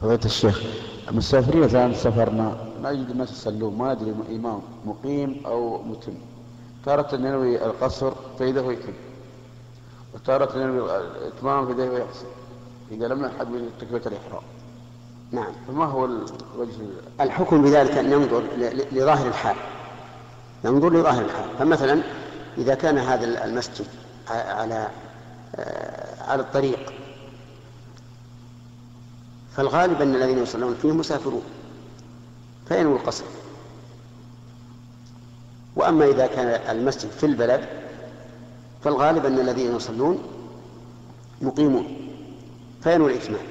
[0.00, 0.62] فضيلة الشيخ
[1.08, 6.12] المسافرين إذا سافرنا نجد الناس يصلون ما أدري الإمام مقيم أو متم.
[6.84, 8.92] تارة ينوي القصر فإذا هو يتم.
[10.14, 12.26] وتارة ينوي الإتمام فإذا هو يحسن
[12.90, 14.42] إذا لم يلحق بتكبيرة الإحرام.
[15.32, 15.52] نعم.
[15.68, 16.72] فما هو الوجه؟
[17.20, 18.42] الحكم بذلك أن ننظر
[18.92, 19.56] لظاهر الحال.
[20.64, 21.48] ننظر لظاهر الحال.
[21.58, 22.02] فمثلا
[22.58, 23.86] إذا كان هذا المسجد
[24.28, 24.88] على
[25.56, 26.92] آه، على الطريق
[29.60, 31.42] فالغالب أن الذين يصلون فيه مسافرون
[32.68, 33.24] فينوي القصر؟
[35.76, 37.68] وأما إذا كان المسجد في البلد
[38.84, 40.18] فالغالب أن الذين يصلون
[41.42, 41.96] مقيمون.
[42.82, 43.42] فينوي الإتمام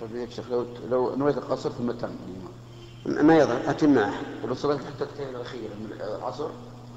[0.00, 2.10] طيب يا شيخ لو لو نويت القصر ثم تم
[3.06, 6.48] ما يضر أتم معه ولو صليت حتى التين الأخيرة من العصر.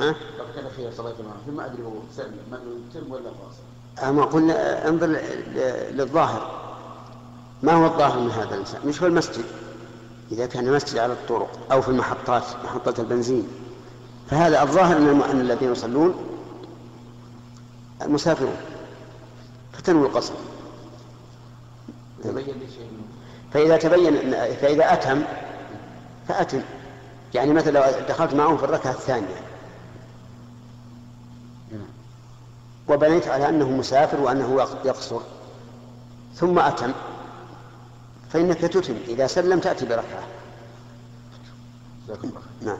[0.01, 2.59] ها؟ الركعتين الأخيرة صليت معه فما أدري هو سلم ما
[2.93, 5.07] تم ولا فاصل أما قلنا أنظر
[5.91, 6.64] للظاهر.
[7.65, 9.45] ما هو الظاهر من هذا الإنسان؟ مش هو المسجد.
[10.31, 13.47] إذا كان المسجد على الطرق أو في المحطات محطة البنزين.
[14.29, 14.97] فهذا الظاهر
[15.31, 16.15] أن الذين يصلون
[18.01, 18.55] مسافرون
[19.73, 20.33] فتنوي القصر.
[23.53, 24.31] فإذا تبين
[24.61, 25.23] فإذا أتم
[26.27, 26.61] فأتم.
[27.33, 29.41] يعني مثلا لو دخلت معهم في الركعة الثانية.
[32.89, 35.19] وبنيت على أنه مسافر وأنه يقصر.
[36.35, 36.91] ثم أتم.
[38.29, 40.27] فإنك تتم إذا سلم تأتي بركعة
[42.61, 42.77] نعم.